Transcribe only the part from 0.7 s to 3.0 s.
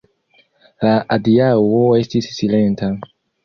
La adiaŭo estis silenta.